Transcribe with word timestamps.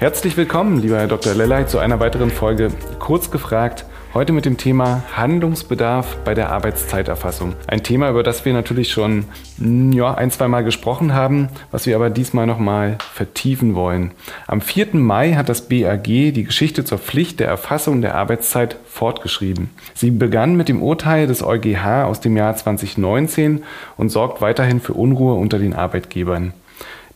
Herzlich 0.00 0.36
willkommen, 0.36 0.80
lieber 0.80 0.96
Herr 0.98 1.08
Dr. 1.08 1.34
Lellay, 1.34 1.66
zu 1.66 1.80
einer 1.80 1.98
weiteren 1.98 2.30
Folge 2.30 2.70
Kurz 3.00 3.32
gefragt. 3.32 3.84
Heute 4.14 4.32
mit 4.32 4.44
dem 4.44 4.56
Thema 4.56 5.02
Handlungsbedarf 5.16 6.18
bei 6.24 6.34
der 6.34 6.50
Arbeitszeiterfassung. 6.50 7.54
Ein 7.66 7.82
Thema, 7.82 8.08
über 8.08 8.22
das 8.22 8.44
wir 8.44 8.52
natürlich 8.52 8.92
schon 8.92 9.24
hm, 9.58 9.90
ja, 9.90 10.14
ein, 10.14 10.30
zwei 10.30 10.46
Mal 10.46 10.62
gesprochen 10.62 11.14
haben, 11.14 11.48
was 11.72 11.86
wir 11.86 11.96
aber 11.96 12.10
diesmal 12.10 12.46
nochmal 12.46 12.96
vertiefen 13.12 13.74
wollen. 13.74 14.12
Am 14.46 14.60
4. 14.60 14.94
Mai 14.94 15.32
hat 15.32 15.48
das 15.48 15.68
BAG 15.68 16.04
die 16.04 16.44
Geschichte 16.44 16.84
zur 16.84 16.98
Pflicht 16.98 17.40
der 17.40 17.48
Erfassung 17.48 18.00
der 18.00 18.14
Arbeitszeit 18.14 18.76
fortgeschrieben. 18.86 19.70
Sie 19.94 20.12
begann 20.12 20.54
mit 20.54 20.68
dem 20.68 20.80
Urteil 20.80 21.26
des 21.26 21.42
EuGH 21.42 22.04
aus 22.04 22.20
dem 22.20 22.36
Jahr 22.36 22.54
2019 22.54 23.64
und 23.96 24.10
sorgt 24.10 24.40
weiterhin 24.40 24.80
für 24.80 24.92
Unruhe 24.92 25.34
unter 25.34 25.58
den 25.58 25.74
Arbeitgebern. 25.74 26.52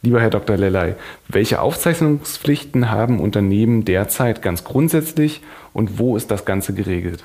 Lieber 0.05 0.20
Herr 0.20 0.30
Dr. 0.30 0.56
Lellay, 0.56 0.97
welche 1.29 1.61
Aufzeichnungspflichten 1.61 2.91
haben 2.91 3.20
Unternehmen 3.20 3.84
derzeit 3.84 4.42
ganz 4.42 4.65
grundsätzlich 4.65 5.42
und 5.73 5.97
wo 6.01 6.16
ist 6.16 6.33
das 6.33 6.45
Ganze 6.45 6.75
geregelt? 6.75 7.22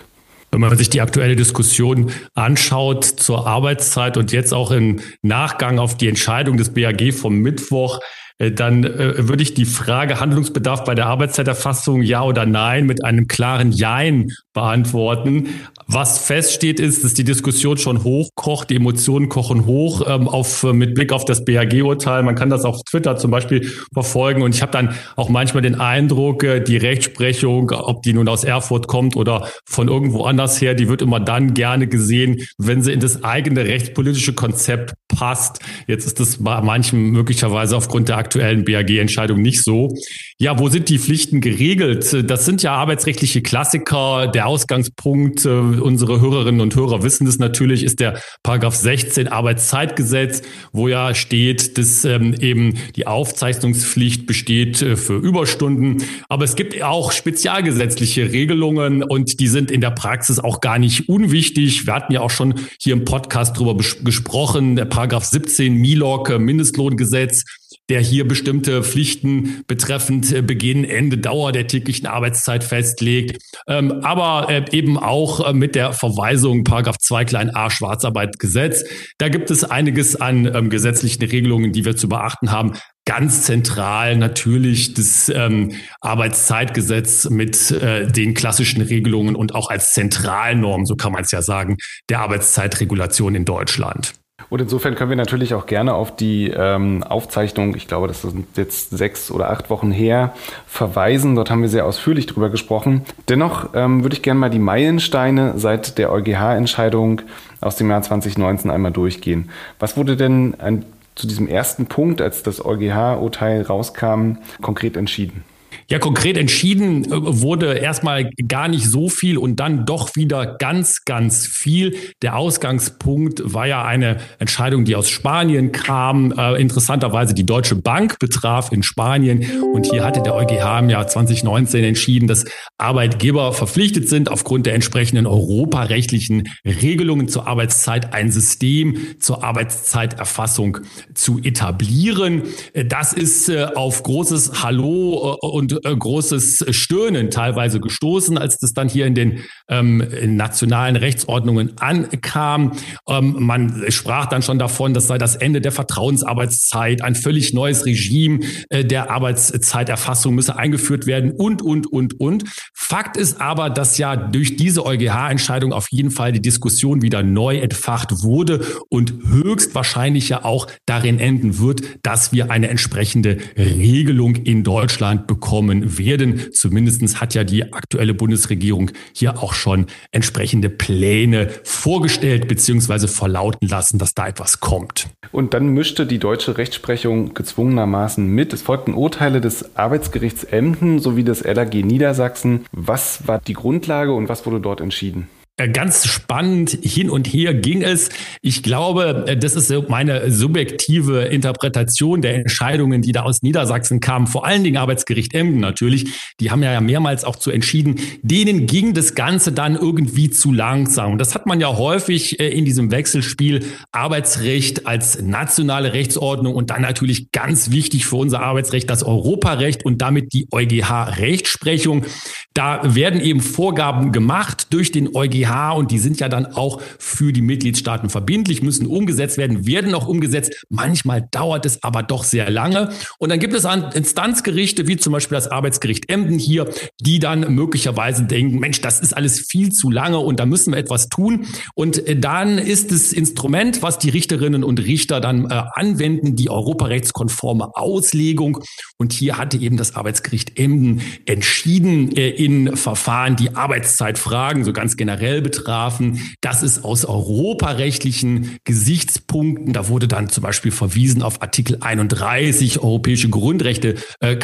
Wenn 0.51 0.61
man 0.61 0.77
sich 0.77 0.91
die 0.91 1.01
aktuelle 1.01 1.35
Diskussion 1.35 2.11
anschaut 2.35 3.03
zur 3.03 3.47
Arbeitszeit 3.47 4.15
und 4.15 4.31
jetzt 4.31 4.53
auch 4.53 4.69
im 4.69 4.99
Nachgang 5.23 5.79
auf 5.79 5.97
die 5.97 6.07
Entscheidung 6.07 6.57
des 6.57 6.71
BAG 6.73 7.13
vom 7.13 7.39
Mittwoch, 7.39 7.99
äh, 8.37 8.51
dann 8.51 8.83
äh, 8.83 9.27
würde 9.27 9.41
ich 9.41 9.55
die 9.55 9.65
Frage 9.65 10.19
Handlungsbedarf 10.19 10.83
bei 10.83 10.93
der 10.93 11.07
Arbeitszeiterfassung 11.07 12.03
ja 12.03 12.21
oder 12.21 12.45
nein 12.45 12.85
mit 12.85 13.03
einem 13.03 13.27
klaren 13.27 13.71
Jein 13.71 14.31
beantworten. 14.57 15.49
Was 15.89 16.17
feststeht, 16.17 16.79
ist, 16.79 17.03
dass 17.03 17.13
die 17.13 17.23
Diskussion 17.23 17.77
schon 17.77 18.03
hochkocht, 18.03 18.71
die 18.71 18.75
Emotionen 18.75 19.29
kochen 19.29 19.65
hoch 19.65 20.01
ähm, 20.05 20.27
auf, 20.27 20.63
äh, 20.63 20.73
mit 20.73 20.95
Blick 20.95 21.13
auf 21.13 21.23
das 21.23 21.45
BAG-Urteil. 21.45 22.23
Man 22.23 22.35
kann 22.35 22.49
das 22.49 22.65
auf 22.65 22.81
Twitter 22.83 23.15
zum 23.17 23.31
Beispiel 23.31 23.71
verfolgen. 23.93 24.41
Und 24.41 24.53
ich 24.53 24.61
habe 24.61 24.71
dann 24.71 24.95
auch 25.15 25.29
manchmal 25.29 25.61
den 25.61 25.79
Eindruck, 25.79 26.43
äh, 26.43 26.59
die 26.59 26.75
Rechtsprechung, 26.75 27.71
ob 27.71 28.01
die 28.01 28.13
nun 28.13 28.27
aus 28.27 28.43
Erfurt 28.43 28.87
kommt 28.87 29.15
oder 29.15 29.47
von 29.65 29.87
irgendwo 29.87 30.23
anders 30.23 30.59
her, 30.59 30.73
die 30.73 30.89
wird 30.89 31.01
immer 31.01 31.19
dann 31.19 31.53
gerne 31.53 31.87
gesehen, 31.87 32.41
wenn 32.57 32.81
sie 32.81 32.91
in 32.91 32.99
das 32.99 33.23
eigene 33.23 33.63
rechtspolitische 33.63 34.33
Konzept 34.33 34.93
passt. 35.07 35.59
Jetzt 35.87 36.05
ist 36.05 36.19
das 36.19 36.43
bei 36.43 36.59
manchen 36.61 37.11
möglicherweise 37.11 37.77
aufgrund 37.77 38.09
der 38.09 38.17
aktuellen 38.17 38.65
BAG-Entscheidung 38.65 39.41
nicht 39.41 39.63
so. 39.63 39.93
Ja, 40.39 40.59
wo 40.59 40.67
sind 40.67 40.89
die 40.89 40.99
Pflichten 40.99 41.39
geregelt? 41.39 42.29
Das 42.29 42.45
sind 42.45 42.61
ja 42.61 42.73
arbeitsrechtliche 42.73 43.41
Klassiker. 43.41 44.27
Der 44.27 44.46
Ausgangspunkt, 44.47 45.45
äh, 45.45 45.49
unsere 45.49 46.21
Hörerinnen 46.21 46.61
und 46.61 46.75
Hörer 46.75 47.03
wissen 47.03 47.25
das 47.25 47.37
natürlich, 47.37 47.83
ist 47.83 47.99
der 47.99 48.21
Paragraph 48.43 48.75
16 48.75 49.27
Arbeitszeitgesetz, 49.27 50.41
wo 50.71 50.87
ja 50.87 51.13
steht, 51.13 51.77
dass 51.77 52.05
ähm, 52.05 52.33
eben 52.39 52.75
die 52.95 53.05
Aufzeichnungspflicht 53.07 54.25
besteht 54.25 54.81
äh, 54.81 54.95
für 54.95 55.17
Überstunden. 55.17 56.03
Aber 56.29 56.45
es 56.45 56.55
gibt 56.55 56.81
auch 56.81 57.11
spezialgesetzliche 57.11 58.31
Regelungen 58.31 59.03
und 59.03 59.39
die 59.39 59.47
sind 59.47 59.69
in 59.69 59.81
der 59.81 59.91
Praxis 59.91 60.39
auch 60.39 60.61
gar 60.61 60.79
nicht 60.79 61.09
unwichtig. 61.09 61.85
Wir 61.85 61.93
hatten 61.93 62.13
ja 62.13 62.21
auch 62.21 62.31
schon 62.31 62.55
hier 62.81 62.93
im 62.93 63.03
Podcast 63.03 63.57
drüber 63.57 63.75
gesprochen. 63.75 64.75
Der 64.75 64.85
Paragraph 64.85 65.25
17 65.25 65.73
MILOG, 65.73 66.29
äh, 66.29 66.39
Mindestlohngesetz, 66.39 67.43
der 67.89 68.01
hier 68.01 68.27
bestimmte 68.27 68.83
Pflichten 68.83 69.63
betreffend 69.67 70.31
äh, 70.31 70.41
Beginn, 70.41 70.83
Ende, 70.83 71.17
Dauer 71.17 71.51
der 71.51 71.67
täglichen 71.67 72.07
Arbeitszeit 72.07 72.63
festlegt, 72.63 73.41
ähm, 73.67 73.91
aber 74.03 74.49
äh, 74.49 74.65
eben 74.71 74.97
auch 74.97 75.47
äh, 75.47 75.53
mit 75.53 75.75
der 75.75 75.93
Verweisung 75.93 76.63
Paragraph 76.63 76.97
2 76.97 77.25
klein 77.25 77.55
a 77.55 77.69
Schwarzarbeitgesetz. 77.69 78.83
Da 79.17 79.29
gibt 79.29 79.51
es 79.51 79.63
einiges 79.63 80.15
an 80.15 80.45
ähm, 80.53 80.69
gesetzlichen 80.69 81.23
Regelungen, 81.23 81.71
die 81.71 81.85
wir 81.85 81.95
zu 81.95 82.09
beachten 82.09 82.51
haben. 82.51 82.73
Ganz 83.05 83.43
zentral 83.43 84.17
natürlich 84.17 84.93
das 84.93 85.29
ähm, 85.29 85.71
Arbeitszeitgesetz 86.01 87.29
mit 87.29 87.71
äh, 87.71 88.11
den 88.11 88.33
klassischen 88.33 88.81
Regelungen 88.81 89.35
und 89.35 89.55
auch 89.55 89.69
als 89.69 89.93
Zentralnorm, 89.93 90.85
so 90.85 90.95
kann 90.95 91.13
man 91.13 91.23
es 91.23 91.31
ja 91.31 91.41
sagen, 91.41 91.77
der 92.09 92.19
Arbeitszeitregulation 92.19 93.33
in 93.35 93.45
Deutschland. 93.45 94.13
Und 94.49 94.61
insofern 94.61 94.95
können 94.95 95.09
wir 95.09 95.17
natürlich 95.17 95.53
auch 95.53 95.65
gerne 95.65 95.93
auf 95.93 96.15
die 96.15 96.49
ähm, 96.49 97.03
Aufzeichnung, 97.03 97.75
ich 97.75 97.87
glaube, 97.87 98.07
das 98.07 98.21
sind 98.21 98.55
jetzt 98.55 98.91
sechs 98.91 99.29
oder 99.29 99.49
acht 99.49 99.69
Wochen 99.69 99.91
her, 99.91 100.33
verweisen. 100.67 101.35
Dort 101.35 101.49
haben 101.49 101.61
wir 101.61 101.69
sehr 101.69 101.85
ausführlich 101.85 102.27
drüber 102.27 102.49
gesprochen. 102.49 103.03
Dennoch 103.27 103.69
ähm, 103.73 104.03
würde 104.03 104.15
ich 104.15 104.21
gerne 104.21 104.39
mal 104.39 104.49
die 104.49 104.59
Meilensteine 104.59 105.53
seit 105.57 105.97
der 105.97 106.11
EuGH-Entscheidung 106.11 107.21
aus 107.59 107.75
dem 107.75 107.89
Jahr 107.89 108.01
2019 108.01 108.71
einmal 108.71 108.91
durchgehen. 108.91 109.49
Was 109.79 109.97
wurde 109.97 110.15
denn 110.15 110.55
an, 110.59 110.85
zu 111.15 111.27
diesem 111.27 111.47
ersten 111.47 111.87
Punkt, 111.87 112.21
als 112.21 112.43
das 112.43 112.63
EuGH-Urteil 112.63 113.63
rauskam, 113.63 114.37
konkret 114.61 114.95
entschieden? 114.95 115.43
Ja, 115.89 115.99
konkret 115.99 116.35
entschieden 116.35 117.05
äh, 117.05 117.11
wurde 117.11 117.75
erstmal 117.75 118.29
gar 118.45 118.67
nicht 118.67 118.89
so 118.89 119.07
viel 119.07 119.37
und 119.37 119.57
dann 119.61 119.85
doch 119.85 120.17
wieder 120.17 120.57
ganz, 120.57 121.05
ganz 121.05 121.47
viel. 121.47 121.95
Der 122.21 122.35
Ausgangspunkt 122.35 123.41
war 123.45 123.67
ja 123.67 123.85
eine 123.85 124.17
Entscheidung, 124.37 124.83
die 124.83 124.97
aus 124.97 125.09
Spanien 125.09 125.71
kam, 125.71 126.33
äh, 126.37 126.59
interessanterweise 126.59 127.33
die 127.33 127.45
Deutsche 127.45 127.75
Bank 127.75 128.19
betraf 128.19 128.73
in 128.73 128.83
Spanien. 128.83 129.45
Und 129.73 129.89
hier 129.89 130.03
hatte 130.03 130.21
der 130.21 130.35
EuGH 130.35 130.79
im 130.79 130.89
Jahr 130.89 131.07
2019 131.07 131.85
entschieden, 131.85 132.27
dass 132.27 132.43
Arbeitgeber 132.77 133.53
verpflichtet 133.53 134.09
sind, 134.09 134.29
aufgrund 134.29 134.65
der 134.65 134.73
entsprechenden 134.73 135.25
europarechtlichen 135.25 136.49
Regelungen 136.65 137.29
zur 137.29 137.47
Arbeitszeit 137.47 138.13
ein 138.13 138.29
System 138.29 138.97
zur 139.19 139.45
Arbeitszeiterfassung 139.45 140.79
zu 141.13 141.39
etablieren. 141.39 142.43
Äh, 142.73 142.83
das 142.83 143.13
ist 143.13 143.47
äh, 143.47 143.67
auf 143.73 144.03
großes 144.03 144.63
Hallo 144.63 145.37
und 145.41 145.76
äh, 145.83 145.95
großes 145.95 146.65
Stöhnen 146.71 147.31
teilweise 147.31 147.79
gestoßen, 147.79 148.37
als 148.37 148.57
das 148.57 148.73
dann 148.73 148.89
hier 148.89 149.05
in 149.05 149.15
den 149.15 149.43
ähm, 149.69 150.03
nationalen 150.23 150.95
Rechtsordnungen 150.95 151.77
ankam. 151.77 152.73
Ähm, 153.07 153.35
man 153.39 153.85
sprach 153.89 154.27
dann 154.27 154.41
schon 154.41 154.59
davon, 154.59 154.93
das 154.93 155.07
sei 155.07 155.17
das 155.17 155.35
Ende 155.35 155.61
der 155.61 155.71
Vertrauensarbeitszeit, 155.71 157.01
ein 157.01 157.15
völlig 157.15 157.53
neues 157.53 157.85
Regime 157.85 158.39
äh, 158.69 158.83
der 158.83 159.11
Arbeitszeiterfassung 159.11 160.35
müsse 160.35 160.57
eingeführt 160.57 161.05
werden 161.05 161.31
und, 161.31 161.61
und, 161.61 161.87
und, 161.87 162.19
und. 162.19 162.43
Fakt 162.89 163.17
ist 163.17 163.41
aber, 163.41 163.69
dass 163.69 163.97
ja 163.97 164.15
durch 164.15 164.55
diese 164.55 164.85
EuGH-Entscheidung 164.85 165.73
auf 165.73 165.87
jeden 165.91 166.11
Fall 166.11 166.31
die 166.31 166.41
Diskussion 166.41 167.01
wieder 167.01 167.23
neu 167.23 167.57
entfacht 167.57 168.23
wurde 168.23 168.65
und 168.89 169.13
höchstwahrscheinlich 169.27 170.29
ja 170.29 170.45
auch 170.45 170.67
darin 170.85 171.19
enden 171.19 171.59
wird, 171.59 171.81
dass 172.03 172.31
wir 172.31 172.49
eine 172.49 172.69
entsprechende 172.69 173.37
Regelung 173.57 174.35
in 174.35 174.63
Deutschland 174.63 175.27
bekommen 175.27 175.47
kommen 175.57 175.97
werden. 175.97 176.51
Zumindest 176.53 177.21
hat 177.21 177.33
ja 177.33 177.43
die 177.43 177.73
aktuelle 177.73 178.13
Bundesregierung 178.13 178.91
hier 179.13 179.41
auch 179.41 179.53
schon 179.53 179.87
entsprechende 180.11 180.69
Pläne 180.69 181.49
vorgestellt 181.63 182.47
bzw. 182.47 183.07
verlauten 183.07 183.67
lassen, 183.67 183.97
dass 183.97 184.13
da 184.13 184.27
etwas 184.27 184.59
kommt. 184.59 185.07
Und 185.31 185.53
dann 185.53 185.69
mischte 185.69 186.05
die 186.05 186.19
deutsche 186.19 186.57
Rechtsprechung 186.57 187.33
gezwungenermaßen 187.33 188.27
mit. 188.27 188.53
Es 188.53 188.61
folgten 188.61 188.93
Urteile 188.93 189.41
des 189.41 189.75
Arbeitsgerichts 189.75 190.43
Emden 190.43 190.99
sowie 190.99 191.23
des 191.23 191.43
LAG 191.43 191.73
Niedersachsen. 191.73 192.65
Was 192.79 193.27
war 193.27 193.39
die 193.39 193.53
Grundlage 193.53 194.13
und 194.13 194.29
was 194.29 194.45
wurde 194.45 194.61
dort 194.61 194.81
entschieden? 194.81 195.29
Äh, 195.59 195.69
ganz 195.69 196.05
spannend 196.05 196.77
hin 196.83 197.09
und 197.09 197.25
her 197.25 197.55
ging 197.55 197.81
es. 197.81 198.09
Ich 198.43 198.61
glaube, 198.61 199.25
äh, 199.27 199.35
das 199.35 199.55
ist 199.55 199.73
meine 199.89 200.29
subjektive 200.29 201.21
Interpretation 201.21 202.21
der 202.21 202.35
Entscheidungen, 202.35 203.01
die 203.01 203.11
da 203.11 203.23
aus 203.23 203.41
Niedersachsen 203.41 203.99
kamen. 203.99 204.27
Vor 204.27 204.45
allen 204.45 204.63
Dingen 204.63 204.77
Arbeitsgericht 204.77 205.33
Emden 205.33 205.59
natürlich. 205.59 206.13
Die 206.39 206.51
haben 206.51 206.61
ja 206.61 206.79
mehrmals 206.79 207.23
auch 207.23 207.37
zu 207.37 207.49
entschieden. 207.49 207.99
Denen 208.21 208.67
ging 208.67 208.93
das 208.93 209.15
Ganze 209.15 209.51
dann 209.51 209.75
irgendwie 209.75 210.29
zu 210.29 210.53
langsam. 210.53 211.13
Und 211.13 211.17
das 211.17 211.33
hat 211.33 211.47
man 211.47 211.59
ja 211.59 211.75
häufig 211.75 212.39
äh, 212.39 212.49
in 212.49 212.63
diesem 212.63 212.91
Wechselspiel 212.91 213.65
Arbeitsrecht 213.91 214.85
als 214.85 215.23
nationale 215.23 215.91
Rechtsordnung 215.93 216.53
und 216.53 216.69
dann 216.69 216.83
natürlich 216.83 217.31
ganz 217.31 217.71
wichtig 217.71 218.05
für 218.05 218.17
unser 218.17 218.41
Arbeitsrecht 218.41 218.91
das 218.91 219.01
Europarecht 219.01 219.83
und 219.83 220.03
damit 220.03 220.33
die 220.33 220.47
EuGH-Rechtsprechung. 220.51 222.05
Da 222.53 222.95
werden 222.95 223.21
eben 223.21 223.41
Vorgaben 223.41 224.11
gemacht 224.11 224.67
durch 224.69 224.91
den 224.91 225.15
EuGH 225.15 225.46
und 225.71 225.91
die 225.91 225.99
sind 225.99 226.19
ja 226.19 226.29
dann 226.29 226.45
auch 226.45 226.81
für 226.99 227.33
die 227.33 227.41
Mitgliedstaaten 227.41 228.09
verbindlich, 228.09 228.61
müssen 228.61 228.87
umgesetzt 228.87 229.37
werden, 229.37 229.65
werden 229.65 229.93
auch 229.93 230.07
umgesetzt. 230.07 230.65
Manchmal 230.69 231.27
dauert 231.31 231.65
es 231.65 231.83
aber 231.83 232.03
doch 232.03 232.23
sehr 232.23 232.49
lange. 232.49 232.89
Und 233.19 233.29
dann 233.29 233.39
gibt 233.39 233.53
es 233.53 233.65
Instanzgerichte, 233.65 234.87
wie 234.87 234.97
zum 234.97 235.13
Beispiel 235.13 235.35
das 235.35 235.47
Arbeitsgericht 235.47 236.09
Emden 236.09 236.39
hier, 236.39 236.69
die 236.99 237.19
dann 237.19 237.53
möglicherweise 237.53 238.23
denken, 238.23 238.59
Mensch, 238.59 238.81
das 238.81 238.99
ist 238.99 239.15
alles 239.15 239.39
viel 239.39 239.71
zu 239.71 239.91
lange 239.91 240.19
und 240.19 240.39
da 240.39 240.45
müssen 240.45 240.73
wir 240.73 240.79
etwas 240.79 241.09
tun. 241.09 241.47
Und 241.75 242.05
äh, 242.07 242.17
dann 242.17 242.57
ist 242.57 242.91
das 242.91 243.13
Instrument, 243.13 243.81
was 243.81 243.99
die 243.99 244.09
Richterinnen 244.09 244.63
und 244.63 244.79
Richter 244.79 245.19
dann 245.19 245.49
äh, 245.49 245.63
anwenden, 245.73 246.35
die 246.35 246.49
europarechtskonforme 246.49 247.75
Auslegung. 247.75 248.59
Und 248.97 249.13
hier 249.13 249.37
hatte 249.37 249.57
eben 249.57 249.77
das 249.77 249.95
Arbeitsgericht 249.95 250.59
Emden 250.59 251.01
entschieden 251.25 252.15
äh, 252.15 252.29
in 252.29 252.75
Verfahren, 252.75 253.35
die 253.35 253.55
Arbeitszeitfragen 253.55 254.63
so 254.63 254.73
ganz 254.73 254.97
generell 254.97 255.36
betrafen. 255.41 256.19
Das 256.41 256.63
ist 256.63 256.83
aus 256.83 257.05
europarechtlichen 257.05 258.57
Gesichtspunkten, 258.63 259.73
da 259.73 259.87
wurde 259.87 260.07
dann 260.07 260.29
zum 260.29 260.43
Beispiel 260.43 260.71
verwiesen 260.71 261.21
auf 261.21 261.41
Artikel 261.41 261.77
31 261.81 262.79
Europäische 262.79 263.29
Grundrechte 263.29 263.95
äh, 264.19 264.35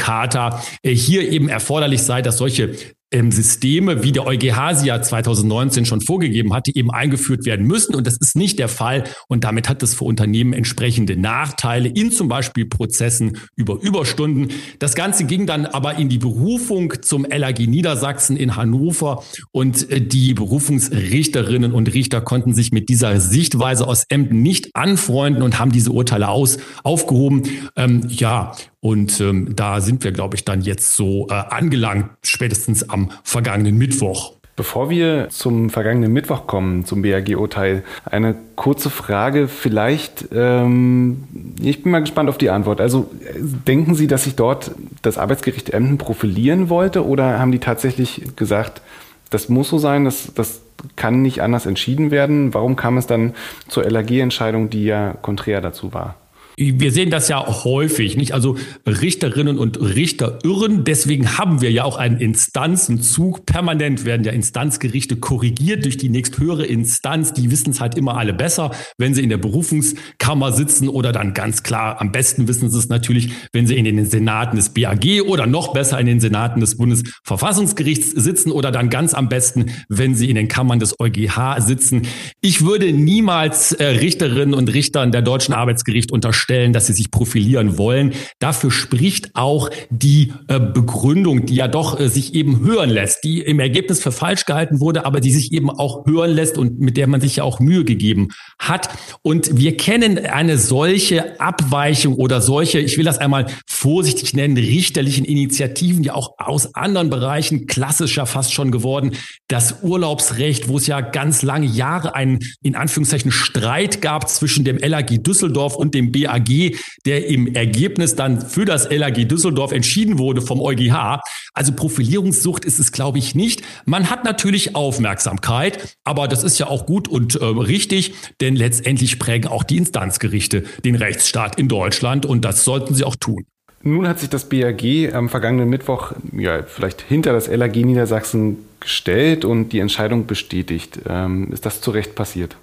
äh, 0.81 0.91
hier 0.91 1.29
eben 1.29 1.49
erforderlich 1.49 2.03
sei, 2.03 2.21
dass 2.21 2.37
solche 2.37 2.75
ähm, 3.13 3.31
Systeme, 3.31 4.03
wie 4.03 4.11
der 4.11 4.25
EuGH 4.25 4.73
sie 4.75 4.87
ja 4.87 5.01
2019 5.01 5.85
schon 5.85 6.01
vorgegeben 6.01 6.53
hatte, 6.53 6.75
eben 6.75 6.91
eingeführt 6.91 7.45
werden 7.45 7.65
müssen. 7.65 7.95
Und 7.95 8.07
das 8.07 8.17
ist 8.17 8.35
nicht 8.35 8.59
der 8.59 8.67
Fall. 8.67 9.03
Und 9.27 9.43
damit 9.43 9.69
hat 9.69 9.83
es 9.83 9.93
für 9.93 10.05
Unternehmen 10.05 10.53
entsprechende 10.53 11.15
Nachteile 11.15 11.89
in 11.89 12.11
zum 12.11 12.27
Beispiel 12.27 12.65
Prozessen 12.65 13.37
über 13.55 13.79
Überstunden. 13.81 14.49
Das 14.79 14.95
Ganze 14.95 15.25
ging 15.25 15.45
dann 15.45 15.65
aber 15.65 15.97
in 15.97 16.09
die 16.09 16.17
Berufung 16.17 16.93
zum 17.01 17.25
LAG 17.25 17.59
Niedersachsen 17.59 18.35
in 18.35 18.55
Hannover. 18.55 19.23
Und 19.51 19.89
äh, 19.91 20.01
die 20.01 20.33
Berufungsrichterinnen 20.33 21.71
und 21.73 21.93
Richter 21.93 22.21
konnten 22.21 22.53
sich 22.53 22.71
mit 22.71 22.89
dieser 22.89 23.19
Sichtweise 23.19 23.87
aus 23.87 24.05
Emden 24.09 24.41
nicht 24.41 24.75
anfreunden 24.75 25.43
und 25.43 25.59
haben 25.59 25.71
diese 25.71 25.91
Urteile 25.91 26.29
aus, 26.29 26.57
aufgehoben. 26.83 27.43
Ähm, 27.75 28.07
ja, 28.09 28.53
und 28.83 29.21
ähm, 29.21 29.55
da 29.55 29.79
sind 29.79 30.03
wir, 30.03 30.11
glaube 30.11 30.35
ich, 30.35 30.43
dann 30.43 30.59
jetzt 30.59 30.97
so 30.97 31.27
äh, 31.29 31.35
angelangt, 31.35 32.07
spätestens 32.21 32.89
am 32.89 33.11
vergangenen 33.23 33.77
Mittwoch. 33.77 34.33
Bevor 34.57 34.89
wir 34.89 35.29
zum 35.29 35.69
vergangenen 35.69 36.11
Mittwoch 36.11 36.47
kommen, 36.47 36.83
zum 36.83 37.01
BAG-Urteil, 37.01 37.83
eine 38.03 38.35
kurze 38.57 38.89
Frage. 38.89 39.47
Vielleicht, 39.47 40.27
ähm, 40.33 41.23
ich 41.61 41.81
bin 41.81 41.93
mal 41.93 42.01
gespannt 42.01 42.27
auf 42.27 42.37
die 42.37 42.49
Antwort. 42.49 42.81
Also 42.81 43.09
denken 43.39 43.95
Sie, 43.95 44.07
dass 44.07 44.25
sich 44.25 44.35
dort 44.35 44.71
das 45.01 45.17
Arbeitsgericht 45.17 45.69
Emden 45.69 45.97
profilieren 45.97 46.67
wollte 46.67 47.07
oder 47.07 47.39
haben 47.39 47.53
die 47.53 47.59
tatsächlich 47.59 48.35
gesagt, 48.35 48.81
das 49.29 49.47
muss 49.47 49.69
so 49.69 49.77
sein, 49.77 50.03
das, 50.03 50.33
das 50.35 50.59
kann 50.97 51.21
nicht 51.21 51.41
anders 51.41 51.65
entschieden 51.65 52.11
werden? 52.11 52.53
Warum 52.53 52.75
kam 52.75 52.97
es 52.97 53.07
dann 53.07 53.33
zur 53.69 53.89
LAG-Entscheidung, 53.89 54.69
die 54.69 54.83
ja 54.83 55.13
konträr 55.21 55.61
dazu 55.61 55.93
war? 55.93 56.15
Wir 56.55 56.91
sehen 56.91 57.09
das 57.09 57.29
ja 57.29 57.63
häufig, 57.63 58.15
nicht? 58.15 58.33
Also 58.33 58.57
Richterinnen 58.85 59.57
und 59.57 59.79
Richter 59.81 60.39
irren. 60.43 60.83
Deswegen 60.83 61.37
haben 61.37 61.61
wir 61.61 61.71
ja 61.71 61.83
auch 61.83 61.97
einen 61.97 62.17
Instanzenzug. 62.17 63.45
Permanent 63.45 64.05
werden 64.05 64.23
ja 64.23 64.31
Instanzgerichte 64.31 65.15
korrigiert 65.15 65.85
durch 65.85 65.97
die 65.97 66.09
nächsthöhere 66.09 66.65
Instanz. 66.65 67.33
Die 67.33 67.49
wissen 67.49 67.71
es 67.71 67.81
halt 67.81 67.97
immer 67.97 68.17
alle 68.17 68.33
besser, 68.33 68.71
wenn 68.99 69.15
sie 69.15 69.23
in 69.23 69.29
der 69.29 69.37
Berufungskammer 69.37 70.51
sitzen 70.51 70.89
oder 70.89 71.11
dann 71.11 71.33
ganz 71.33 71.63
klar, 71.63 71.99
am 71.99 72.11
besten 72.11 72.47
wissen 72.47 72.69
sie 72.69 72.77
es 72.77 72.87
natürlich, 72.87 73.31
wenn 73.51 73.65
sie 73.65 73.75
in 73.75 73.85
den 73.85 74.05
Senaten 74.05 74.55
des 74.55 74.69
BAG 74.69 75.23
oder 75.25 75.47
noch 75.47 75.73
besser 75.73 75.99
in 75.99 76.05
den 76.05 76.19
Senaten 76.19 76.59
des 76.59 76.77
Bundesverfassungsgerichts 76.77 78.11
sitzen 78.11 78.51
oder 78.51 78.71
dann 78.71 78.89
ganz 78.89 79.13
am 79.13 79.27
besten, 79.27 79.71
wenn 79.89 80.13
sie 80.13 80.29
in 80.29 80.35
den 80.35 80.47
Kammern 80.47 80.79
des 80.79 80.99
EuGH 80.99 81.59
sitzen. 81.59 82.03
Ich 82.41 82.63
würde 82.63 82.93
niemals 82.93 83.71
äh, 83.71 83.85
Richterinnen 83.85 84.53
und 84.53 84.71
Richtern 84.71 85.11
der 85.11 85.23
deutschen 85.23 85.53
Arbeitsgericht 85.53 86.11
unterstellen, 86.11 86.42
unterstellen, 86.43 86.73
dass 86.73 86.87
sie 86.87 86.93
sich 86.93 87.11
profilieren 87.11 87.77
wollen. 87.77 88.13
Dafür 88.39 88.71
spricht 88.71 89.31
auch 89.33 89.69
die 89.89 90.33
äh, 90.47 90.59
Begründung, 90.59 91.45
die 91.45 91.55
ja 91.55 91.67
doch 91.67 91.99
äh, 91.99 92.09
sich 92.09 92.35
eben 92.35 92.65
hören 92.65 92.89
lässt, 92.89 93.23
die 93.23 93.41
im 93.41 93.59
Ergebnis 93.59 94.01
für 94.01 94.11
falsch 94.11 94.45
gehalten 94.45 94.79
wurde, 94.79 95.05
aber 95.05 95.21
die 95.21 95.31
sich 95.31 95.53
eben 95.53 95.69
auch 95.69 96.05
hören 96.05 96.31
lässt 96.31 96.57
und 96.57 96.79
mit 96.79 96.97
der 96.97 97.07
man 97.07 97.21
sich 97.21 97.37
ja 97.37 97.43
auch 97.43 97.59
Mühe 97.59 97.85
gegeben 97.85 98.29
hat. 98.59 98.89
Und 99.21 99.57
wir 99.57 99.77
kennen 99.77 100.17
eine 100.17 100.57
solche 100.57 101.39
Abweichung 101.39 102.15
oder 102.15 102.41
solche, 102.41 102.79
ich 102.79 102.97
will 102.97 103.05
das 103.05 103.19
einmal 103.19 103.45
vorsichtig 103.67 104.33
nennen, 104.33 104.57
richterlichen 104.57 105.25
Initiativen, 105.25 106.03
ja 106.03 106.13
auch 106.15 106.33
aus 106.37 106.75
anderen 106.75 107.09
Bereichen 107.09 107.67
klassischer 107.67 108.25
fast 108.25 108.53
schon 108.53 108.71
geworden. 108.71 109.11
Das 109.47 109.83
Urlaubsrecht, 109.83 110.67
wo 110.67 110.77
es 110.77 110.87
ja 110.87 111.01
ganz 111.01 111.41
lange 111.41 111.67
Jahre 111.67 112.15
einen 112.15 112.39
in 112.61 112.75
Anführungszeichen 112.75 113.31
Streit 113.31 114.01
gab 114.01 114.29
zwischen 114.29 114.65
dem 114.65 114.77
LAG 114.77 115.23
Düsseldorf 115.23 115.75
und 115.75 115.93
dem 115.93 116.11
BAG 116.11 116.32
AG, 116.33 116.75
der 117.05 117.27
im 117.27 117.53
Ergebnis 117.55 118.15
dann 118.15 118.41
für 118.41 118.65
das 118.65 118.89
LAG 118.89 119.27
Düsseldorf 119.27 119.71
entschieden 119.71 120.17
wurde 120.17 120.41
vom 120.41 120.59
EuGH. 120.59 121.19
Also 121.53 121.73
Profilierungssucht 121.73 122.65
ist 122.65 122.79
es, 122.79 122.91
glaube 122.91 123.19
ich, 123.19 123.35
nicht. 123.35 123.61
Man 123.85 124.09
hat 124.09 124.23
natürlich 124.23 124.75
Aufmerksamkeit, 124.75 125.97
aber 126.03 126.27
das 126.27 126.43
ist 126.43 126.59
ja 126.59 126.67
auch 126.67 126.85
gut 126.85 127.07
und 127.07 127.35
äh, 127.35 127.45
richtig, 127.45 128.13
denn 128.41 128.55
letztendlich 128.55 129.19
prägen 129.19 129.47
auch 129.47 129.63
die 129.63 129.77
Instanzgerichte 129.77 130.63
den 130.83 130.95
Rechtsstaat 130.95 131.59
in 131.59 131.67
Deutschland 131.67 132.25
und 132.25 132.43
das 132.43 132.63
sollten 132.63 132.95
sie 132.95 133.03
auch 133.03 133.15
tun. 133.15 133.45
Nun 133.85 134.07
hat 134.07 134.19
sich 134.19 134.29
das 134.29 134.47
BAG 134.47 135.13
am 135.13 135.27
vergangenen 135.27 135.69
Mittwoch 135.69 136.13
ja 136.31 136.63
vielleicht 136.63 137.01
hinter 137.01 137.33
das 137.33 137.47
LAG 137.47 137.75
Niedersachsen 137.75 138.57
gestellt 138.79 139.43
und 139.43 139.69
die 139.69 139.79
Entscheidung 139.79 140.25
bestätigt. 140.25 140.99
Ähm, 141.07 141.51
ist 141.51 141.65
das 141.65 141.81
zu 141.81 141.91
Recht 141.91 142.15
passiert? 142.15 142.55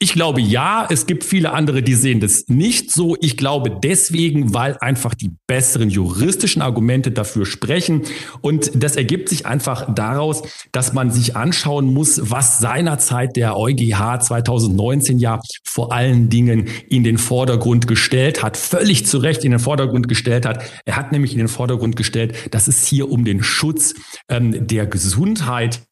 Ich 0.00 0.12
glaube 0.12 0.40
ja, 0.40 0.86
es 0.88 1.06
gibt 1.06 1.24
viele 1.24 1.52
andere, 1.52 1.82
die 1.82 1.94
sehen 1.94 2.20
das 2.20 2.44
nicht 2.46 2.92
so. 2.92 3.16
Ich 3.20 3.36
glaube 3.36 3.80
deswegen, 3.82 4.54
weil 4.54 4.76
einfach 4.78 5.12
die 5.12 5.32
besseren 5.48 5.90
juristischen 5.90 6.62
Argumente 6.62 7.10
dafür 7.10 7.44
sprechen. 7.44 8.02
Und 8.40 8.70
das 8.76 8.94
ergibt 8.94 9.28
sich 9.28 9.44
einfach 9.44 9.92
daraus, 9.92 10.42
dass 10.70 10.92
man 10.92 11.10
sich 11.10 11.34
anschauen 11.34 11.92
muss, 11.92 12.30
was 12.30 12.60
seinerzeit 12.60 13.34
der 13.34 13.56
EuGH 13.56 14.20
2019 14.20 15.18
ja 15.18 15.40
vor 15.64 15.92
allen 15.92 16.28
Dingen 16.28 16.68
in 16.88 17.02
den 17.02 17.18
Vordergrund 17.18 17.88
gestellt 17.88 18.40
hat, 18.40 18.56
völlig 18.56 19.04
zu 19.04 19.18
Recht 19.18 19.44
in 19.44 19.50
den 19.50 19.60
Vordergrund 19.60 20.06
gestellt 20.06 20.46
hat. 20.46 20.62
Er 20.84 20.94
hat 20.94 21.10
nämlich 21.10 21.32
in 21.32 21.38
den 21.38 21.48
Vordergrund 21.48 21.96
gestellt, 21.96 22.54
dass 22.54 22.68
es 22.68 22.86
hier 22.86 23.10
um 23.10 23.24
den 23.24 23.42
Schutz 23.42 23.94
ähm, 24.28 24.64
der 24.68 24.86
Gesundheit 24.86 25.87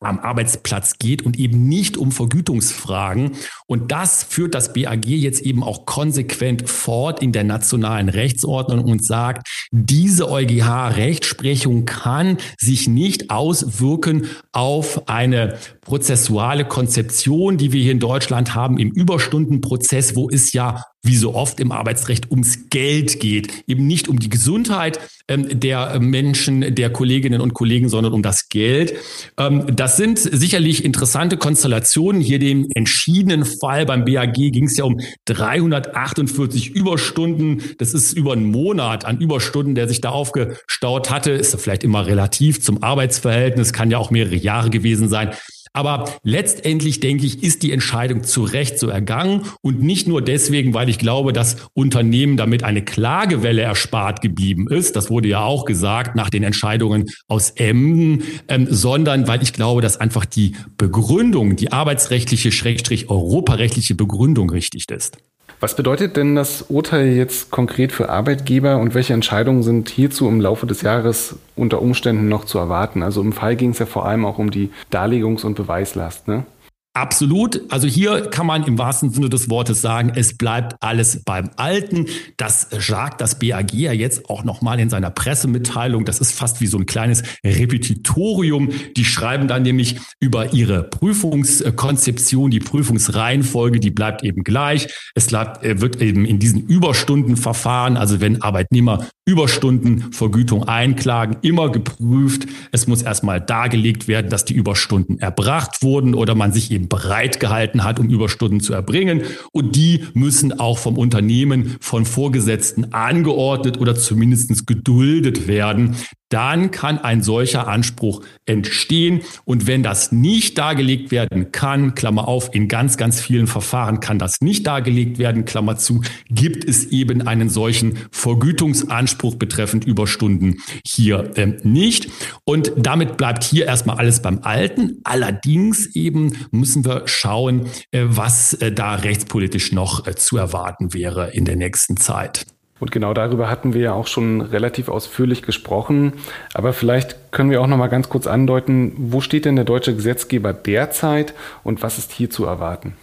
am 0.00 0.18
Arbeitsplatz 0.18 0.98
geht 0.98 1.22
und 1.22 1.38
eben 1.38 1.68
nicht 1.68 1.98
um 1.98 2.10
Vergütungsfragen. 2.10 3.32
Und 3.66 3.92
das 3.92 4.24
führt 4.24 4.54
das 4.54 4.72
BAG 4.72 5.04
jetzt 5.04 5.42
eben 5.42 5.62
auch 5.62 5.84
konsequent 5.84 6.68
fort 6.70 7.22
in 7.22 7.32
der 7.32 7.44
nationalen 7.44 8.08
Rechtsordnung 8.08 8.84
und 8.84 9.04
sagt, 9.04 9.46
diese 9.70 10.30
EuGH-Rechtsprechung 10.30 11.84
kann 11.84 12.38
sich 12.58 12.88
nicht 12.88 13.30
auswirken 13.30 14.26
auf 14.52 15.08
eine 15.08 15.58
prozessuale 15.82 16.64
Konzeption, 16.64 17.58
die 17.58 17.72
wir 17.72 17.82
hier 17.82 17.92
in 17.92 18.00
Deutschland 18.00 18.54
haben 18.54 18.78
im 18.78 18.90
Überstundenprozess, 18.92 20.16
wo 20.16 20.30
es 20.30 20.54
ja 20.54 20.82
wie 21.02 21.16
so 21.16 21.34
oft 21.34 21.60
im 21.60 21.72
Arbeitsrecht 21.72 22.30
ums 22.30 22.68
Geld 22.68 23.20
geht, 23.20 23.64
eben 23.66 23.86
nicht 23.86 24.08
um 24.08 24.18
die 24.18 24.28
Gesundheit 24.28 25.00
ähm, 25.28 25.60
der 25.60 25.98
Menschen, 25.98 26.74
der 26.74 26.90
Kolleginnen 26.90 27.40
und 27.40 27.54
Kollegen, 27.54 27.88
sondern 27.88 28.12
um 28.12 28.22
das 28.22 28.48
Geld. 28.48 28.94
Ähm, 29.38 29.64
das 29.74 29.96
sind 29.96 30.18
sicherlich 30.18 30.84
interessante 30.84 31.38
Konstellationen. 31.38 32.20
Hier 32.20 32.38
dem 32.38 32.68
entschiedenen 32.74 33.44
Fall 33.44 33.86
beim 33.86 34.04
BAG 34.04 34.34
ging 34.34 34.64
es 34.64 34.76
ja 34.76 34.84
um 34.84 35.00
348 35.24 36.70
Überstunden. 36.70 37.62
Das 37.78 37.94
ist 37.94 38.12
über 38.12 38.32
einen 38.32 38.50
Monat 38.50 39.04
an 39.06 39.18
Überstunden, 39.18 39.74
der 39.74 39.88
sich 39.88 40.02
da 40.02 40.10
aufgestaut 40.10 41.10
hatte. 41.10 41.30
Ist 41.30 41.58
vielleicht 41.60 41.82
immer 41.82 42.06
relativ 42.06 42.60
zum 42.60 42.82
Arbeitsverhältnis, 42.82 43.72
kann 43.72 43.90
ja 43.90 43.98
auch 43.98 44.10
mehrere 44.10 44.36
Jahre 44.36 44.68
gewesen 44.68 45.08
sein. 45.08 45.30
Aber 45.72 46.04
letztendlich 46.24 46.98
denke 46.98 47.26
ich, 47.26 47.42
ist 47.42 47.62
die 47.62 47.70
Entscheidung 47.70 48.24
zu 48.24 48.42
Recht 48.42 48.78
so 48.78 48.88
ergangen 48.88 49.42
und 49.62 49.82
nicht 49.82 50.08
nur 50.08 50.20
deswegen, 50.20 50.74
weil 50.74 50.88
ich 50.88 50.98
glaube, 50.98 51.32
dass 51.32 51.56
Unternehmen 51.74 52.36
damit 52.36 52.64
eine 52.64 52.82
Klagewelle 52.82 53.62
erspart 53.62 54.20
geblieben 54.20 54.66
ist. 54.68 54.96
Das 54.96 55.10
wurde 55.10 55.28
ja 55.28 55.42
auch 55.42 55.64
gesagt 55.64 56.16
nach 56.16 56.28
den 56.28 56.42
Entscheidungen 56.42 57.10
aus 57.28 57.50
Emden, 57.50 58.24
ähm, 58.48 58.66
sondern 58.68 59.28
weil 59.28 59.42
ich 59.42 59.52
glaube, 59.52 59.80
dass 59.80 59.96
einfach 59.96 60.24
die 60.24 60.56
Begründung, 60.76 61.54
die 61.54 61.70
arbeitsrechtliche, 61.70 62.50
schrägstrich 62.50 63.08
europarechtliche 63.08 63.94
Begründung 63.94 64.50
richtig 64.50 64.86
ist. 64.90 65.18
Was 65.60 65.76
bedeutet 65.76 66.16
denn 66.16 66.36
das 66.36 66.62
Urteil 66.62 67.08
jetzt 67.08 67.50
konkret 67.50 67.92
für 67.92 68.08
Arbeitgeber 68.08 68.78
und 68.78 68.94
welche 68.94 69.12
Entscheidungen 69.12 69.62
sind 69.62 69.90
hierzu 69.90 70.26
im 70.26 70.40
Laufe 70.40 70.66
des 70.66 70.80
Jahres 70.80 71.36
unter 71.54 71.82
Umständen 71.82 72.30
noch 72.30 72.46
zu 72.46 72.58
erwarten? 72.58 73.02
Also 73.02 73.20
im 73.20 73.34
Fall 73.34 73.56
ging 73.56 73.72
es 73.72 73.78
ja 73.78 73.84
vor 73.84 74.06
allem 74.06 74.24
auch 74.24 74.38
um 74.38 74.50
die 74.50 74.70
Darlegungs- 74.90 75.44
und 75.44 75.56
Beweislast. 75.56 76.28
Ne? 76.28 76.44
Absolut. 76.92 77.60
Also 77.68 77.86
hier 77.86 78.22
kann 78.30 78.46
man 78.46 78.64
im 78.64 78.76
wahrsten 78.76 79.10
Sinne 79.10 79.28
des 79.28 79.48
Wortes 79.48 79.80
sagen, 79.80 80.10
es 80.16 80.36
bleibt 80.36 80.74
alles 80.80 81.22
beim 81.24 81.50
Alten. 81.54 82.06
Das 82.36 82.66
sagt 82.68 83.20
das 83.20 83.38
BAG 83.38 83.72
ja 83.74 83.92
jetzt 83.92 84.28
auch 84.28 84.42
nochmal 84.42 84.80
in 84.80 84.90
seiner 84.90 85.10
Pressemitteilung. 85.10 86.04
Das 86.04 86.18
ist 86.18 86.32
fast 86.32 86.60
wie 86.60 86.66
so 86.66 86.78
ein 86.78 86.86
kleines 86.86 87.22
Repetitorium. 87.44 88.70
Die 88.96 89.04
schreiben 89.04 89.46
dann 89.46 89.62
nämlich 89.62 90.00
über 90.18 90.52
ihre 90.52 90.82
Prüfungskonzeption, 90.82 92.50
die 92.50 92.58
Prüfungsreihenfolge, 92.58 93.78
die 93.78 93.92
bleibt 93.92 94.24
eben 94.24 94.42
gleich. 94.42 94.88
Es 95.14 95.28
bleibt, 95.28 95.62
äh, 95.62 95.80
wird 95.80 96.02
eben 96.02 96.24
in 96.24 96.40
diesen 96.40 96.66
Überstundenverfahren, 96.66 97.96
also 97.96 98.20
wenn 98.20 98.42
Arbeitnehmer 98.42 99.06
Überstundenvergütung 99.30 100.64
einklagen, 100.64 101.36
immer 101.42 101.70
geprüft. 101.70 102.46
Es 102.72 102.88
muss 102.88 103.02
erstmal 103.02 103.40
dargelegt 103.40 104.08
werden, 104.08 104.28
dass 104.28 104.44
die 104.44 104.54
Überstunden 104.54 105.20
erbracht 105.20 105.82
wurden 105.82 106.14
oder 106.14 106.34
man 106.34 106.52
sich 106.52 106.72
eben 106.72 106.88
bereit 106.88 107.38
gehalten 107.38 107.84
hat, 107.84 108.00
um 108.00 108.08
Überstunden 108.08 108.58
zu 108.58 108.74
erbringen. 108.74 109.22
Und 109.52 109.76
die 109.76 110.04
müssen 110.14 110.58
auch 110.58 110.78
vom 110.78 110.98
Unternehmen, 110.98 111.76
von 111.80 112.04
Vorgesetzten 112.04 112.92
angeordnet 112.92 113.78
oder 113.78 113.94
zumindest 113.94 114.66
geduldet 114.66 115.46
werden 115.46 115.94
dann 116.30 116.70
kann 116.70 116.98
ein 116.98 117.22
solcher 117.22 117.68
Anspruch 117.68 118.22
entstehen. 118.46 119.20
Und 119.44 119.66
wenn 119.66 119.82
das 119.82 120.12
nicht 120.12 120.56
dargelegt 120.56 121.10
werden 121.10 121.52
kann, 121.52 121.94
Klammer 121.94 122.26
auf, 122.26 122.54
in 122.54 122.68
ganz, 122.68 122.96
ganz 122.96 123.20
vielen 123.20 123.46
Verfahren 123.46 124.00
kann 124.00 124.18
das 124.18 124.40
nicht 124.40 124.66
dargelegt 124.66 125.18
werden, 125.18 125.44
Klammer 125.44 125.76
zu, 125.76 126.02
gibt 126.30 126.64
es 126.64 126.86
eben 126.86 127.26
einen 127.26 127.50
solchen 127.50 127.98
Vergütungsanspruch 128.12 129.34
betreffend 129.34 129.84
Überstunden 129.84 130.60
hier 130.86 131.36
äh, 131.36 131.58
nicht. 131.62 132.08
Und 132.44 132.72
damit 132.76 133.16
bleibt 133.16 133.44
hier 133.44 133.66
erstmal 133.66 133.98
alles 133.98 134.22
beim 134.22 134.40
Alten. 134.42 135.00
Allerdings 135.04 135.94
eben 135.96 136.36
müssen 136.52 136.84
wir 136.84 137.02
schauen, 137.06 137.66
äh, 137.90 138.04
was 138.04 138.54
äh, 138.54 138.72
da 138.72 138.94
rechtspolitisch 138.94 139.72
noch 139.72 140.06
äh, 140.06 140.14
zu 140.14 140.36
erwarten 140.36 140.94
wäre 140.94 141.30
in 141.32 141.44
der 141.44 141.56
nächsten 141.56 141.96
Zeit. 141.96 142.46
Und 142.80 142.90
genau 142.90 143.14
darüber 143.14 143.50
hatten 143.50 143.74
wir 143.74 143.82
ja 143.82 143.92
auch 143.92 144.06
schon 144.06 144.40
relativ 144.40 144.88
ausführlich 144.88 145.42
gesprochen. 145.42 146.14
Aber 146.54 146.72
vielleicht 146.72 147.30
können 147.30 147.50
wir 147.50 147.60
auch 147.60 147.66
noch 147.66 147.76
mal 147.76 147.88
ganz 147.88 148.08
kurz 148.08 148.26
andeuten, 148.26 148.94
wo 148.96 149.20
steht 149.20 149.44
denn 149.44 149.56
der 149.56 149.66
deutsche 149.66 149.94
Gesetzgeber 149.94 150.52
derzeit 150.52 151.34
und 151.62 151.82
was 151.82 151.98
ist 151.98 152.10
hier 152.10 152.30
zu 152.30 152.46
erwarten? 152.46 152.94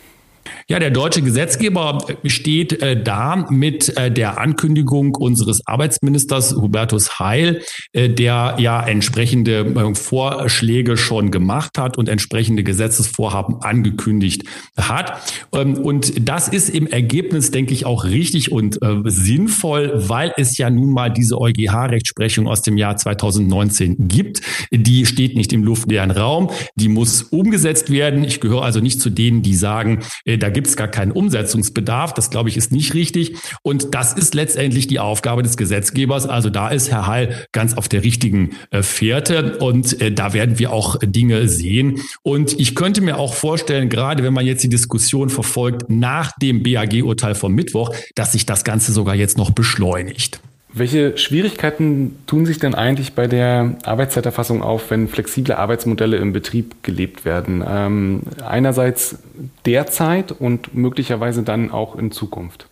Ja, 0.69 0.79
der 0.79 0.91
deutsche 0.91 1.21
Gesetzgeber 1.21 2.05
steht 2.25 2.81
äh, 2.81 3.01
da 3.01 3.45
mit 3.49 3.95
äh, 3.97 4.11
der 4.11 4.39
Ankündigung 4.39 5.15
unseres 5.15 5.65
Arbeitsministers 5.65 6.55
Hubertus 6.55 7.19
Heil, 7.19 7.61
äh, 7.93 8.09
der 8.09 8.55
ja 8.59 8.85
entsprechende 8.85 9.59
äh, 9.59 9.95
Vorschläge 9.95 10.97
schon 10.97 11.31
gemacht 11.31 11.77
hat 11.77 11.97
und 11.97 12.09
entsprechende 12.09 12.63
Gesetzesvorhaben 12.63 13.61
angekündigt 13.61 14.43
hat. 14.77 15.21
Ähm, 15.53 15.75
und 15.75 16.27
das 16.27 16.47
ist 16.47 16.69
im 16.69 16.87
Ergebnis, 16.87 17.51
denke 17.51 17.73
ich, 17.73 17.85
auch 17.85 18.03
richtig 18.03 18.51
und 18.51 18.81
äh, 18.81 19.01
sinnvoll, 19.05 19.93
weil 19.95 20.33
es 20.37 20.57
ja 20.57 20.69
nun 20.69 20.91
mal 20.91 21.09
diese 21.11 21.39
EuGH-Rechtsprechung 21.39 22.47
aus 22.47 22.61
dem 22.61 22.77
Jahr 22.77 22.97
2019 22.97 24.07
gibt. 24.07 24.41
Die 24.71 25.05
steht 25.05 25.35
nicht 25.35 25.53
im 25.53 25.63
luftleeren 25.63 26.11
Raum, 26.11 26.49
die 26.75 26.89
muss 26.89 27.23
umgesetzt 27.23 27.89
werden. 27.89 28.23
Ich 28.23 28.39
gehöre 28.39 28.63
also 28.63 28.79
nicht 28.79 29.01
zu 29.01 29.09
denen, 29.09 29.41
die 29.41 29.55
sagen, 29.55 29.99
äh, 30.25 30.36
da 30.37 30.49
gibt 30.49 30.67
es 30.67 30.75
gar 30.75 30.87
keinen 30.87 31.11
Umsetzungsbedarf. 31.11 32.13
Das, 32.13 32.29
glaube 32.29 32.49
ich, 32.49 32.57
ist 32.57 32.71
nicht 32.71 32.93
richtig. 32.93 33.35
Und 33.61 33.93
das 33.93 34.13
ist 34.13 34.33
letztendlich 34.33 34.87
die 34.87 34.99
Aufgabe 34.99 35.43
des 35.43 35.57
Gesetzgebers. 35.57 36.25
Also 36.25 36.49
da 36.49 36.69
ist 36.69 36.91
Herr 36.91 37.07
Heil 37.07 37.47
ganz 37.51 37.75
auf 37.75 37.87
der 37.87 38.03
richtigen 38.03 38.51
äh, 38.71 38.83
Fährte 38.83 39.57
und 39.57 39.99
äh, 40.01 40.11
da 40.11 40.33
werden 40.33 40.59
wir 40.59 40.71
auch 40.71 40.97
Dinge 41.01 41.47
sehen. 41.47 42.01
Und 42.23 42.59
ich 42.59 42.75
könnte 42.75 43.01
mir 43.01 43.17
auch 43.17 43.33
vorstellen, 43.33 43.89
gerade 43.89 44.23
wenn 44.23 44.33
man 44.33 44.45
jetzt 44.45 44.63
die 44.63 44.69
Diskussion 44.69 45.29
verfolgt 45.29 45.89
nach 45.89 46.31
dem 46.41 46.63
BAG-Urteil 46.63 47.35
vom 47.35 47.53
Mittwoch, 47.53 47.93
dass 48.15 48.31
sich 48.31 48.45
das 48.45 48.63
Ganze 48.63 48.91
sogar 48.91 49.15
jetzt 49.15 49.37
noch 49.37 49.51
beschleunigt. 49.51 50.39
Welche 50.73 51.17
Schwierigkeiten 51.17 52.19
tun 52.27 52.45
sich 52.45 52.59
denn 52.59 52.75
eigentlich 52.75 53.13
bei 53.13 53.27
der 53.27 53.75
Arbeitszeiterfassung 53.83 54.61
auf, 54.61 54.91
wenn 54.91 55.07
flexible 55.07 55.55
Arbeitsmodelle 55.55 56.17
im 56.17 56.33
Betrieb 56.33 56.83
gelebt 56.83 57.23
werden? 57.23 57.63
Ähm, 57.67 58.23
einerseits 58.45 59.19
derzeit 59.65 60.33
und 60.33 60.75
möglicherweise 60.75 61.43
dann 61.43 61.71
auch 61.71 61.95
in 61.95 62.11
Zukunft. 62.11 62.67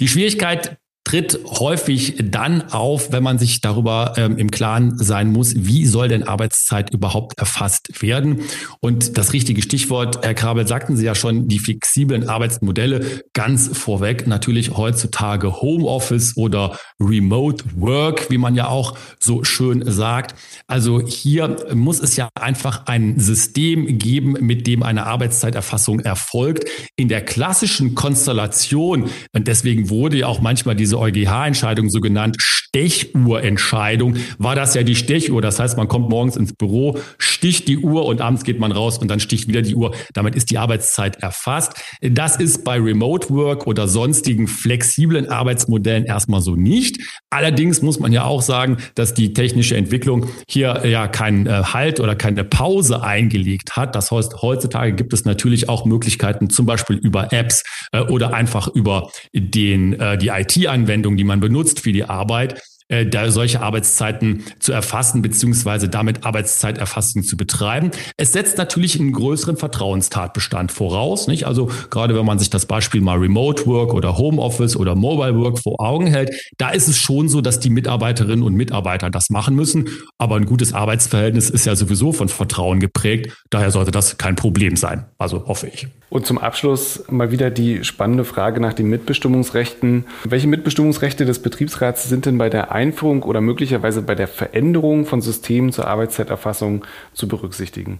Die 0.00 0.08
Schwierigkeit 0.08 0.76
tritt 1.06 1.38
häufig 1.44 2.16
dann 2.20 2.62
auf, 2.72 3.12
wenn 3.12 3.22
man 3.22 3.38
sich 3.38 3.60
darüber 3.60 4.14
ähm, 4.16 4.38
im 4.38 4.50
Klaren 4.50 4.98
sein 4.98 5.30
muss, 5.30 5.54
wie 5.56 5.86
soll 5.86 6.08
denn 6.08 6.24
Arbeitszeit 6.24 6.92
überhaupt 6.92 7.38
erfasst 7.38 8.02
werden. 8.02 8.40
Und 8.80 9.16
das 9.16 9.32
richtige 9.32 9.62
Stichwort, 9.62 10.24
Herr 10.24 10.34
Krabel, 10.34 10.66
sagten 10.66 10.96
Sie 10.96 11.04
ja 11.04 11.14
schon, 11.14 11.46
die 11.46 11.60
flexiblen 11.60 12.28
Arbeitsmodelle 12.28 13.22
ganz 13.34 13.70
vorweg 13.78 14.26
natürlich 14.26 14.76
heutzutage 14.76 15.60
Homeoffice 15.60 16.36
oder 16.36 16.76
Remote 16.98 17.64
Work, 17.76 18.28
wie 18.30 18.38
man 18.38 18.56
ja 18.56 18.66
auch 18.66 18.98
so 19.20 19.44
schön 19.44 19.84
sagt. 19.86 20.34
Also 20.66 21.06
hier 21.06 21.56
muss 21.72 22.00
es 22.00 22.16
ja 22.16 22.30
einfach 22.34 22.86
ein 22.86 23.20
System 23.20 23.98
geben, 23.98 24.32
mit 24.40 24.66
dem 24.66 24.82
eine 24.82 25.06
Arbeitszeiterfassung 25.06 26.00
erfolgt. 26.00 26.68
In 26.96 27.06
der 27.06 27.24
klassischen 27.24 27.94
Konstellation, 27.94 29.08
und 29.32 29.46
deswegen 29.46 29.88
wurde 29.88 30.18
ja 30.18 30.26
auch 30.26 30.40
manchmal 30.40 30.74
diese 30.74 30.95
diese 30.96 30.98
EuGH-Entscheidung, 30.98 31.90
so 31.90 32.00
genannt 32.00 32.36
Stechuhrentscheidung, 32.40 34.16
war 34.38 34.54
das 34.54 34.74
ja 34.74 34.82
die 34.82 34.96
Stechuhr. 34.96 35.42
Das 35.42 35.58
heißt, 35.58 35.76
man 35.76 35.88
kommt 35.88 36.08
morgens 36.08 36.36
ins 36.36 36.52
Büro, 36.52 36.98
sticht 37.18 37.68
die 37.68 37.78
Uhr 37.78 38.04
und 38.06 38.20
abends 38.20 38.44
geht 38.44 38.58
man 38.58 38.72
raus 38.72 38.98
und 38.98 39.08
dann 39.08 39.20
sticht 39.20 39.48
wieder 39.48 39.62
die 39.62 39.74
Uhr. 39.74 39.94
Damit 40.14 40.34
ist 40.34 40.50
die 40.50 40.58
Arbeitszeit 40.58 41.22
erfasst. 41.22 41.74
Das 42.00 42.36
ist 42.36 42.64
bei 42.64 42.78
Remote 42.78 43.30
Work 43.30 43.66
oder 43.66 43.88
sonstigen 43.88 44.46
flexiblen 44.46 45.28
Arbeitsmodellen 45.28 46.04
erstmal 46.04 46.40
so 46.40 46.54
nicht. 46.56 47.00
Allerdings 47.30 47.82
muss 47.82 47.98
man 47.98 48.12
ja 48.12 48.24
auch 48.24 48.42
sagen, 48.42 48.78
dass 48.94 49.14
die 49.14 49.32
technische 49.32 49.76
Entwicklung 49.76 50.26
hier 50.48 50.86
ja 50.86 51.08
keinen 51.08 51.46
äh, 51.46 51.62
Halt 51.64 52.00
oder 52.00 52.14
keine 52.14 52.44
Pause 52.44 53.02
eingelegt 53.02 53.76
hat. 53.76 53.94
Das 53.94 54.10
heißt, 54.10 54.42
heutzutage 54.42 54.92
gibt 54.92 55.12
es 55.12 55.24
natürlich 55.24 55.68
auch 55.68 55.84
Möglichkeiten, 55.84 56.50
zum 56.50 56.66
Beispiel 56.66 56.96
über 56.96 57.32
Apps 57.32 57.64
äh, 57.92 58.00
oder 58.00 58.34
einfach 58.34 58.68
über 58.68 59.10
den, 59.32 59.98
äh, 59.98 60.18
die 60.18 60.28
IT-Anwendung 60.28 60.85
Anwendung, 60.86 61.16
die 61.16 61.24
man 61.24 61.40
benutzt 61.40 61.80
für 61.80 61.92
die 61.92 62.04
Arbeit, 62.04 62.62
äh, 62.88 63.04
da 63.04 63.28
solche 63.32 63.60
Arbeitszeiten 63.60 64.44
zu 64.60 64.72
erfassen, 64.72 65.20
beziehungsweise 65.20 65.88
damit 65.88 66.24
Arbeitszeiterfassung 66.24 67.24
zu 67.24 67.36
betreiben. 67.36 67.90
Es 68.16 68.32
setzt 68.32 68.58
natürlich 68.58 69.00
einen 69.00 69.10
größeren 69.10 69.56
Vertrauenstatbestand 69.56 70.70
voraus. 70.70 71.26
Nicht? 71.26 71.48
Also 71.48 71.68
gerade 71.90 72.14
wenn 72.14 72.24
man 72.24 72.38
sich 72.38 72.48
das 72.48 72.66
Beispiel 72.66 73.00
mal 73.00 73.18
Remote 73.18 73.66
Work 73.66 73.92
oder 73.92 74.16
Homeoffice 74.16 74.76
oder 74.76 74.94
Mobile 74.94 75.36
Work 75.36 75.58
vor 75.58 75.80
Augen 75.80 76.06
hält, 76.06 76.30
da 76.58 76.70
ist 76.70 76.86
es 76.86 76.96
schon 76.96 77.28
so, 77.28 77.40
dass 77.40 77.58
die 77.58 77.70
Mitarbeiterinnen 77.70 78.44
und 78.44 78.54
Mitarbeiter 78.54 79.10
das 79.10 79.30
machen 79.30 79.56
müssen. 79.56 79.88
Aber 80.18 80.36
ein 80.36 80.46
gutes 80.46 80.72
Arbeitsverhältnis 80.72 81.50
ist 81.50 81.66
ja 81.66 81.74
sowieso 81.74 82.12
von 82.12 82.28
Vertrauen 82.28 82.78
geprägt. 82.78 83.36
Daher 83.50 83.72
sollte 83.72 83.90
das 83.90 84.16
kein 84.16 84.36
Problem 84.36 84.76
sein. 84.76 85.06
Also 85.18 85.48
hoffe 85.48 85.66
ich. 85.66 85.88
Und 86.08 86.24
zum 86.24 86.38
Abschluss 86.38 87.04
mal 87.10 87.32
wieder 87.32 87.50
die 87.50 87.82
spannende 87.82 88.24
Frage 88.24 88.60
nach 88.60 88.72
den 88.72 88.88
Mitbestimmungsrechten. 88.88 90.04
Welche 90.24 90.46
Mitbestimmungsrechte 90.46 91.24
des 91.24 91.40
Betriebsrats 91.40 92.08
sind 92.08 92.26
denn 92.26 92.38
bei 92.38 92.48
der 92.48 92.70
Einführung 92.70 93.24
oder 93.24 93.40
möglicherweise 93.40 94.02
bei 94.02 94.14
der 94.14 94.28
Veränderung 94.28 95.04
von 95.04 95.20
Systemen 95.20 95.72
zur 95.72 95.88
Arbeitszeiterfassung 95.88 96.84
zu 97.12 97.26
berücksichtigen? 97.26 97.98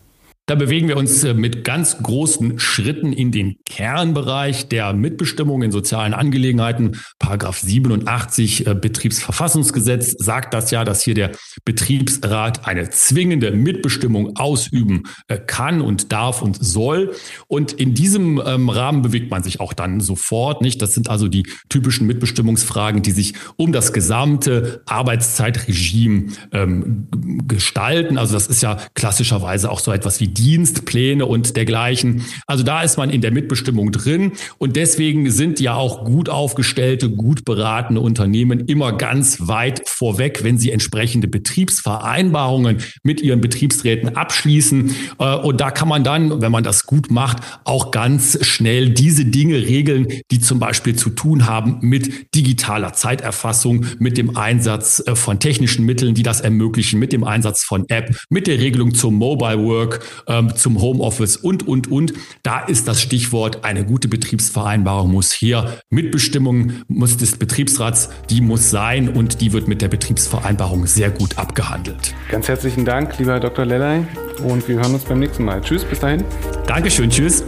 Da 0.49 0.55
bewegen 0.55 0.87
wir 0.87 0.97
uns 0.97 1.25
äh, 1.25 1.35
mit 1.35 1.65
ganz 1.65 1.99
großen 2.01 2.61
Schritten 2.61 3.13
in 3.13 3.33
den 3.33 3.57
Kernbereich 3.69 4.69
der 4.69 4.93
Mitbestimmung 4.93 5.63
in 5.63 5.73
sozialen 5.73 6.15
Angelegenheiten. 6.15 7.01
Paragraph 7.19 7.59
87 7.59 8.65
äh, 8.65 8.75
Betriebsverfassungsgesetz 8.77 10.15
sagt 10.19 10.55
das 10.55 10.71
ja, 10.71 10.85
dass 10.85 11.03
hier 11.03 11.15
der 11.15 11.33
Betriebsrat 11.65 12.65
eine 12.65 12.89
zwingende 12.91 13.51
Mitbestimmung 13.51 14.37
ausüben 14.37 15.03
äh, 15.27 15.37
kann 15.37 15.81
und 15.81 16.13
darf 16.13 16.43
und 16.43 16.65
soll. 16.65 17.17
Und 17.49 17.73
in 17.73 17.95
diesem 17.95 18.41
ähm, 18.47 18.69
Rahmen 18.69 19.03
bewegt 19.03 19.33
man 19.33 19.43
sich 19.43 19.59
auch 19.59 19.73
dann 19.73 19.99
sofort, 19.99 20.63
nicht? 20.63 20.81
Das 20.81 20.93
sind 20.93 21.11
also 21.11 21.27
die 21.27 21.49
typischen 21.71 22.07
Mitbestimmungsfragen, 22.07 23.03
die 23.03 23.11
sich 23.11 23.35
um 23.57 23.73
das 23.73 23.93
gesamte 23.93 24.83
Arbeitszeitregime 24.87 26.27
ähm, 26.53 27.09
gestalten. 27.49 28.17
Also 28.17 28.35
das 28.35 28.47
ist 28.47 28.63
ja 28.63 28.77
klassischerweise 28.95 29.73
auch 29.73 29.81
so 29.81 29.91
etwas 29.91 30.21
wie 30.21 30.36
Dienstpläne 30.37 31.27
und 31.27 31.57
dergleichen. 31.57 32.25
Also 32.47 32.63
da 32.63 32.83
ist 32.83 32.97
man 32.97 33.11
in 33.11 33.21
der 33.21 33.33
Mitbestimmung 33.33 33.93
drin 33.93 34.33
und 34.59 34.77
deswegen 34.77 35.31
sind 35.31 35.61
ja 35.61 35.75
auch 35.75 36.05
gut 36.05 36.29
aufgestellte, 36.29 37.11
gut 37.11 37.45
beratene 37.45 38.01
Unternehmen 38.01 38.61
immer 38.61 38.93
ganz 38.93 39.49
weit 39.49 39.83
vorweg, 39.89 40.43
wenn 40.43 40.59
sie 40.59 40.71
entsprechende 40.71 41.29
Betriebsvereinbarungen 41.29 42.79
mit 43.03 43.21
ihren 43.21 43.41
Betriebsräten 43.41 44.17
abschließen. 44.17 44.95
Äh, 45.19 45.37
und 45.37 45.61
da 45.61 45.71
kann 45.71 45.89
man 45.89 46.05
dann, 46.05 46.41
wenn 46.41 46.53
man 46.53 46.65
das 46.65 46.87
gut 46.87 47.11
macht, 47.11 47.39
auch 47.65 47.91
ganz 47.91 48.45
schnell 48.45 48.91
diese 48.91 49.25
Dinge 49.25 49.57
regeln, 49.57 50.07
die 50.31 50.41
zum 50.41 50.59
Beispiel 50.59 50.97
zu 50.97 51.11
tun 51.11 51.47
haben 51.47 51.79
mit 51.81 52.35
digitaler 52.35 52.93
Zeiterfassung, 52.93 53.87
mit 53.99 54.19
dem 54.19 54.37
Einsatz 54.37 55.03
äh, 55.07 55.15
von 55.15 55.41
technischen 55.41 55.85
Mitteln, 55.85 56.15
die 56.15 56.23
das 56.23 56.41
ermöglichen, 56.41 56.99
mit 56.99 57.13
dem 57.13 57.25
Einsatz 57.25 57.65
von 57.65 57.85
App, 57.89 58.17
mit 58.29 58.47
der 58.47 58.59
Regelung 58.59 58.95
zum 58.95 59.15
Mobile 59.15 59.63
Work 59.65 60.05
ähm, 60.27 60.55
zum 60.55 60.81
Homeoffice 60.81 61.37
und, 61.37 61.67
und, 61.67 61.91
und. 61.91 62.13
Da 62.43 62.61
ist 62.61 62.89
das 62.89 63.01
Stichwort, 63.01 63.65
eine 63.65 63.85
gute 63.85 64.09
Betriebsvereinbarung 64.09 65.11
muss 65.11 65.33
hier 65.33 65.81
Mitbestimmung 65.91 66.73
muss 66.89 67.17
des 67.17 67.37
Betriebsrats, 67.37 68.11
die 68.31 68.41
muss 68.41 68.71
sein 68.71 69.09
und 69.09 69.41
die 69.41 69.53
wird 69.53 69.69
mit 69.69 69.83
der 69.83 69.89
Betriebsvereinbarung 69.89 70.87
sehr 70.87 71.11
gut 71.11 71.39
abgehandelt. 71.39 72.15
Ganz 72.31 72.49
herzlichen 72.49 72.85
Dank, 72.85 73.19
lieber 73.19 73.41
Dr. 73.41 73.65
Lellay 73.65 74.03
und 74.43 74.67
wir 74.69 74.77
hören 74.77 74.95
uns 74.95 75.05
beim 75.05 75.19
nächsten 75.19 75.45
Mal. 75.45 75.61
Tschüss, 75.61 75.85
bis 75.85 76.01
dahin. 76.01 76.25
Dankeschön, 76.67 77.11
tschüss. 77.11 77.45